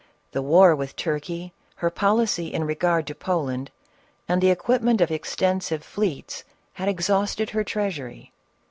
The 0.31 0.41
war 0.41 0.75
with 0.75 0.95
Turkey, 0.95 1.53
her 1.75 1.91
policy 1.91 2.51
in 2.51 2.63
regard 2.63 3.05
to 3.05 3.13
Poland, 3.13 3.69
and 4.27 4.41
the 4.41 4.49
equipment 4.49 4.99
of 4.99 5.11
extensive 5.11 5.83
fleets, 5.83 6.43
had 6.73 6.89
exhausted 6.89 7.51
her 7.51 7.63
treasury. 7.63 8.31